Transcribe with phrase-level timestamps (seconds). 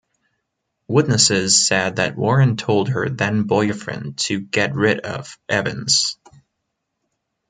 [0.87, 6.17] Witnesses said that Warren told her then boyfriend to "get rid of" Evans.